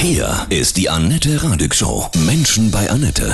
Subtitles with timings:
[0.00, 2.06] Hier ist die Annette Radig Show.
[2.24, 3.32] Menschen bei Annette.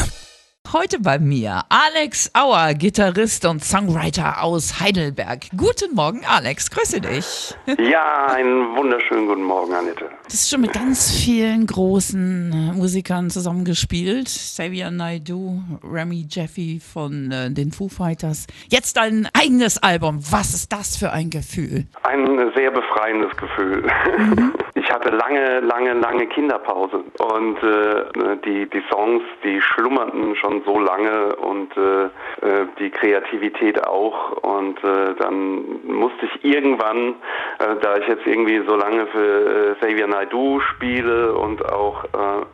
[0.73, 5.51] Heute bei mir Alex Auer, Gitarrist und Songwriter aus Heidelberg.
[5.55, 6.71] Guten Morgen, Alex.
[6.71, 7.55] Grüße dich.
[7.79, 10.07] Ja, einen wunderschönen guten Morgen, Annette.
[10.07, 14.25] Du hast schon mit ganz vielen großen äh, Musikern zusammengespielt.
[14.25, 18.47] Xavier Naidoo, Remy Jeffy von äh, den Foo Fighters.
[18.71, 20.21] Jetzt dein eigenes Album.
[20.31, 21.85] Was ist das für ein Gefühl?
[22.05, 23.87] Ein sehr befreiendes Gefühl.
[24.17, 24.55] Mhm.
[24.85, 30.79] Ich hatte lange, lange, lange Kinderpause und äh, die, die Songs, die schlummerten schon so
[30.79, 34.33] lange und äh, äh, die Kreativität auch.
[34.43, 37.15] Und äh, dann musste ich irgendwann,
[37.61, 42.05] äh, da ich jetzt irgendwie so lange für äh, Xavier Naidoo spiele und auch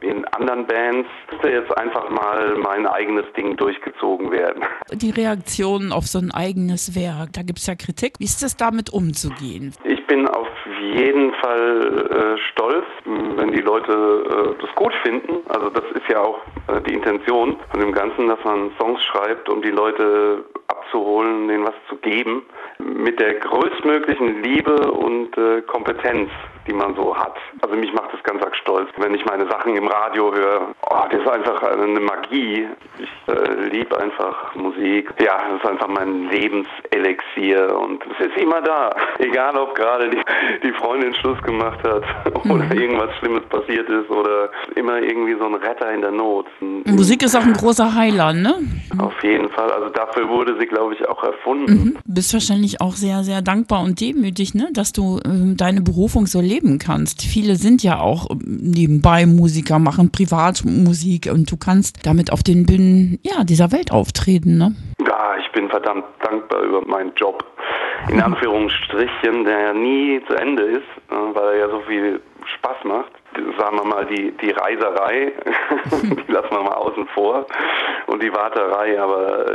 [0.01, 4.63] in anderen Bands, musste jetzt einfach mal mein eigenes Ding durchgezogen werden.
[4.93, 8.15] Die Reaktion auf so ein eigenes Werk, da gibt es ja Kritik.
[8.19, 9.75] Wie ist das damit umzugehen?
[9.85, 10.47] Ich bin auf
[10.81, 15.39] jeden Fall äh, stolz, wenn die Leute äh, das gut finden.
[15.49, 19.49] Also das ist ja auch äh, die Intention von dem Ganzen, dass man Songs schreibt,
[19.49, 22.43] um die Leute abzuholen, denen was zu geben,
[22.79, 26.31] mit der größtmöglichen Liebe und äh, Kompetenz,
[26.67, 27.37] die man so hat.
[27.63, 30.75] Also mich macht das ganz arg stolz, wenn ich meine Sachen im Radio höre.
[30.91, 32.69] Oh, das ist einfach eine Magie.
[32.99, 35.13] Ich äh, liebe einfach Musik.
[35.21, 36.29] Ja, das ist einfach mein
[37.01, 38.91] Lebenselixier und es ist immer da.
[39.19, 40.21] Egal, ob gerade die,
[40.63, 42.03] die Freundin Schluss gemacht hat
[42.51, 42.73] oder mhm.
[42.73, 46.47] irgendwas Schlimmes passiert ist oder immer irgendwie so ein Retter in der Not.
[46.61, 48.55] Musik ist auch ein großer Heiler, ne?
[48.99, 49.71] Auf jeden Fall.
[49.71, 51.73] Also dafür wurde sie, glaube ich, auch erfunden.
[51.73, 51.99] Mhm.
[52.05, 54.69] Bist wahrscheinlich auch sehr, sehr dankbar und demütig, ne?
[54.73, 57.23] dass du äh, deine Berufung so leben kannst.
[57.23, 62.67] Viele sind ja auch ähm, nebenbei Musiker, machen Privatmusik und du kannst damit auf den
[62.67, 64.59] Bühnen ja, dieser Welt auftreten.
[64.59, 64.75] Ne?
[65.07, 67.45] Ja, ich bin verdammt dankbar über meinen Job.
[68.11, 72.85] In Anführungsstrichen, der ja nie zu Ende ist, äh, weil er ja so viel Spaß
[72.85, 73.13] macht
[73.59, 75.33] sagen wir mal, die, die Reiserei,
[76.03, 77.47] die lassen wir mal außen vor
[78.07, 79.47] und die Warterei, aber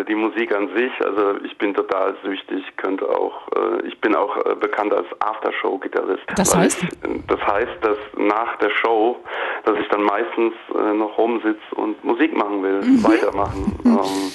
[0.00, 4.14] äh, die Musik an sich, also ich bin total süchtig, könnte auch, äh, ich bin
[4.16, 6.22] auch äh, bekannt als Aftershow-Gitarrist.
[6.36, 6.82] Das heißt?
[6.82, 9.16] Ich, das heißt, dass nach der Show,
[9.64, 13.04] dass ich dann meistens äh, noch rumsitze und Musik machen will, mhm.
[13.04, 13.78] weitermachen.
[13.84, 14.32] Ähm,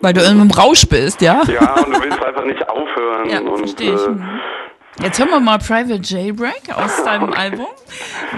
[0.00, 1.42] Weil du in einem Rausch bist, ja?
[1.44, 3.28] Ja, und du willst einfach nicht aufhören.
[3.28, 4.00] Ja, und, verstehe ich.
[4.00, 5.04] Äh.
[5.04, 7.66] Jetzt hören wir mal Private Jailbreak aus deinem Album.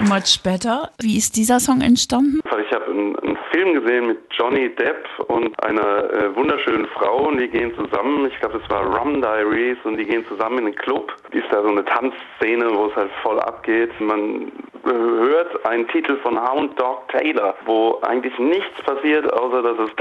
[0.07, 0.91] Much Better.
[0.99, 2.39] Wie ist dieser Song entstanden?
[2.43, 3.32] Ich habe einen,
[3.63, 8.25] Film gesehen mit Johnny Depp und einer äh, wunderschönen Frau und die gehen zusammen.
[8.25, 11.13] Ich glaube, es war Rum Diaries und die gehen zusammen in einen Club.
[11.31, 13.89] Die ist da so eine Tanzszene, wo es halt voll abgeht.
[14.01, 14.51] Man
[14.83, 19.91] hört einen Titel von Hound Dog Taylor, wo eigentlich nichts passiert, außer dass es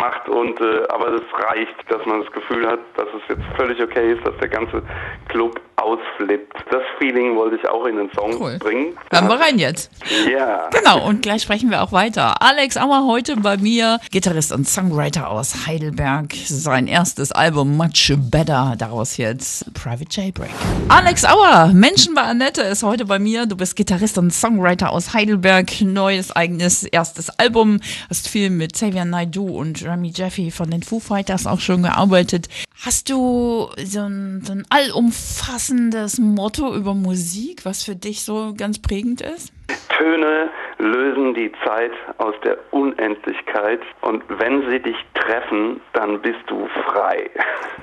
[0.00, 3.80] macht und äh, aber das reicht, dass man das Gefühl hat, dass es jetzt völlig
[3.82, 4.82] okay ist, dass der ganze
[5.28, 6.52] Club ausflippt.
[6.70, 8.58] Das Feeling wollte ich auch in den Song cool.
[8.58, 8.96] bringen.
[9.10, 9.90] Hören wir rein jetzt.
[10.30, 10.68] Ja.
[10.70, 12.42] Genau, und gleich sprechen wir auch weiter.
[12.42, 16.34] Alex Auer heute bei mir, Gitarrist und Songwriter aus Heidelberg.
[16.44, 20.50] Sein erstes Album Much Better, daraus jetzt Private Jailbreak.
[20.88, 23.46] Alex Auer, Menschen bei Annette, ist heute bei mir.
[23.46, 25.80] Du bist Gitarrist und Songwriter aus Heidelberg.
[25.80, 27.80] Neues eigenes erstes Album.
[28.08, 32.48] Hast viel mit Xavier Naidoo und Remy Jeffy von den Foo Fighters auch schon gearbeitet.
[32.82, 35.69] Hast du so ein, so ein allumfassendes
[36.18, 39.52] Motto über Musik, was für dich so ganz prägend ist?
[39.96, 46.66] Töne lösen die Zeit aus der Unendlichkeit und wenn sie dich treffen, dann bist du
[46.86, 47.30] frei.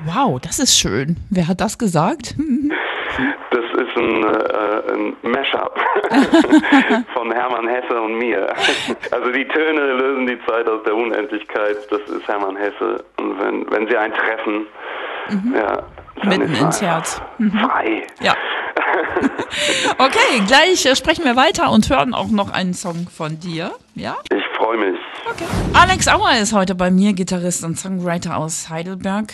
[0.05, 1.17] Wow, das ist schön.
[1.29, 2.35] Wer hat das gesagt?
[3.49, 5.79] Das ist ein, äh, ein Mashup
[7.13, 8.53] von Hermann Hesse und mir.
[9.11, 11.77] Also die Töne lösen die Zeit aus der Unendlichkeit.
[11.89, 13.03] Das ist Hermann Hesse.
[13.17, 14.67] Und wenn, wenn sie einen treffen,
[15.29, 15.55] mhm.
[15.55, 15.83] ja,
[16.23, 17.21] mitten ins Herz.
[17.37, 17.51] Mhm.
[17.51, 18.07] Frei.
[18.21, 18.35] Ja.
[19.97, 23.71] okay, gleich äh, sprechen wir weiter und hören auch noch einen Song von dir.
[23.95, 24.15] Ja?
[24.31, 24.99] Ich freue mich.
[25.29, 25.45] Okay.
[25.73, 29.33] Alex Auer ist heute bei mir, Gitarrist und Songwriter aus Heidelberg.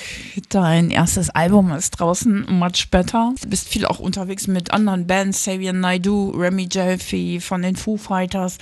[0.49, 3.33] Dein erstes Album ist draußen, Much Better.
[3.41, 7.97] Du bist viel auch unterwegs mit anderen Bands, Xavier Naidoo, Remy Jeffy von den Foo
[7.97, 8.57] Fighters.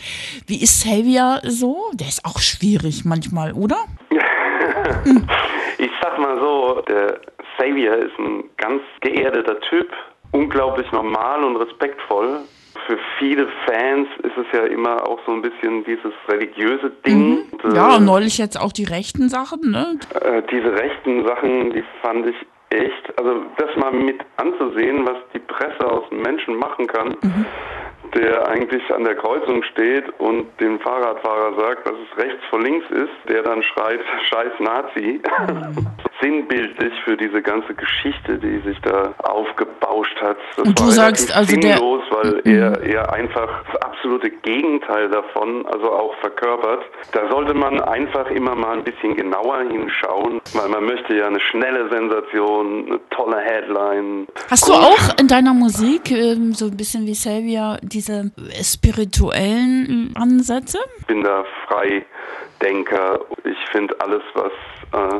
[0.47, 1.91] Wie ist Xavier so?
[1.93, 3.77] Der ist auch schwierig manchmal, oder?
[5.81, 7.19] ich sag mal so, der
[7.57, 9.89] Xavier ist ein ganz geerdeter Typ,
[10.31, 12.41] unglaublich normal und respektvoll.
[12.85, 17.45] Für viele Fans ist es ja immer auch so ein bisschen dieses religiöse Ding.
[17.63, 17.75] Mhm.
[17.75, 19.99] Ja, und neulich jetzt auch die rechten Sachen, ne?
[20.21, 22.35] Äh, diese rechten Sachen, die fand ich
[22.69, 27.15] echt, also das mal mit anzusehen, was die Presse aus Menschen machen kann.
[27.21, 27.45] Mhm
[28.15, 32.85] der eigentlich an der Kreuzung steht und dem Fahrradfahrer sagt, dass es rechts vor links
[32.91, 33.99] ist, der dann schreit,
[34.29, 35.21] scheiß Nazi.
[36.21, 40.37] sinnbildlich für diese ganze Geschichte, die sich da aufgebauscht hat.
[40.55, 45.65] Das Und du war sagst also der- weil er, er einfach das absolute Gegenteil davon,
[45.67, 46.83] also auch verkörpert.
[47.11, 51.39] Da sollte man einfach immer mal ein bisschen genauer hinschauen, weil man möchte ja eine
[51.39, 54.27] schnelle Sensation, eine tolle Headline.
[54.49, 58.31] Hast du auch in deiner Musik ähm, so ein bisschen wie Xavier diese
[58.63, 60.79] spirituellen Ansätze?
[60.99, 63.19] Ich bin da Freidenker.
[63.43, 64.51] Ich finde alles, was
[64.93, 65.19] äh,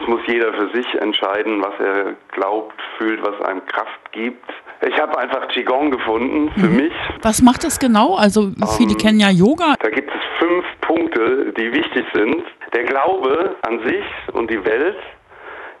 [0.00, 4.50] es muss jeder für sich entscheiden, was er glaubt, fühlt, was einem Kraft gibt.
[4.86, 6.92] Ich habe einfach Qigong gefunden für mich.
[7.22, 8.16] Was macht das genau?
[8.16, 9.74] Also viele kennen ja Yoga.
[9.80, 12.42] Da gibt es fünf Punkte, die wichtig sind.
[12.74, 14.96] Der Glaube an sich und die Welt,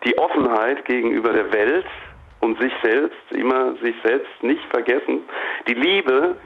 [0.04, 1.86] die Offenheit gegenüber der Welt
[2.40, 5.20] und sich selbst, immer sich selbst nicht vergessen,
[5.66, 6.36] die Liebe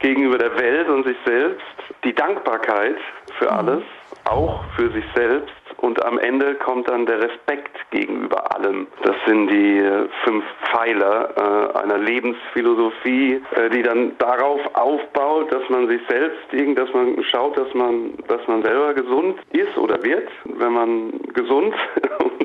[0.00, 1.64] gegenüber der Welt und sich selbst,
[2.02, 2.96] die Dankbarkeit
[3.38, 3.82] für alles,
[4.24, 8.86] auch für sich selbst und am Ende kommt dann der Respekt gegenüber allem.
[9.02, 15.68] Das sind die äh, fünf Pfeiler äh, einer Lebensphilosophie, äh, die dann darauf aufbaut, dass
[15.68, 16.40] man sich selbst,
[16.76, 20.26] dass man schaut, dass man, dass man selber gesund ist oder wird.
[20.44, 21.74] Wenn man gesund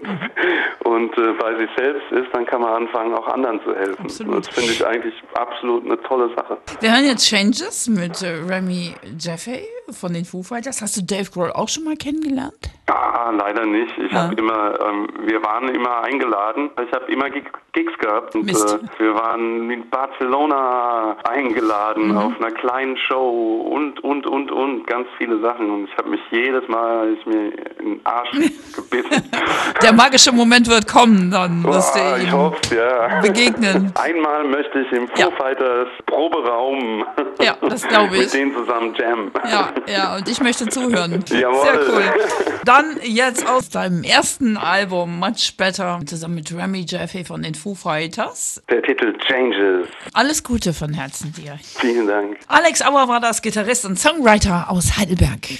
[0.83, 4.03] und äh, bei sich selbst ist, dann kann man anfangen, auch anderen zu helfen.
[4.03, 4.39] Absolut.
[4.39, 6.57] Das finde ich eigentlich absolut eine tolle Sache.
[6.81, 10.81] Wir hören jetzt Changes mit äh, Remy Jeffey von den Foo Fighters.
[10.81, 12.78] Hast du Dave Grohl auch schon mal kennengelernt?
[13.29, 13.91] Ah, leider nicht.
[13.97, 14.23] Ich Ah.
[14.23, 16.69] habe immer, ähm, wir waren immer eingeladen.
[16.85, 18.53] Ich habe immer Gig- Gigs gehabt und äh,
[18.97, 22.17] wir waren in Barcelona eingeladen Mhm.
[22.17, 26.21] auf einer kleinen Show und und und und ganz viele Sachen und ich habe mich
[26.31, 28.31] jedes Mal ich mir in den Arsch
[28.75, 29.29] gebissen.
[29.83, 33.21] Der magische Moment wird kommen, dann wirst du ich ihm ja.
[33.21, 33.91] begegnen.
[34.01, 35.31] Einmal möchte ich im Foo Ja.
[35.37, 37.05] Fighters Proberaum
[37.41, 37.83] Ja, das
[38.13, 38.19] ich.
[38.21, 39.31] mit denen zusammen jammen.
[39.45, 41.23] Ja, ja, und ich möchte zuhören.
[41.29, 41.61] Jawohl.
[41.63, 42.03] Sehr cool.
[42.65, 47.75] Dann jetzt aus deinem ersten Album Much Better zusammen mit Remy Jeffey von den Foo
[47.75, 48.63] Fighters.
[48.69, 49.89] Der Titel Changes.
[50.13, 51.59] Alles Gute von Herzen dir.
[51.61, 52.37] Vielen Dank.
[52.47, 55.59] Alex Auer war das Gitarrist und Songwriter aus Heidelberg.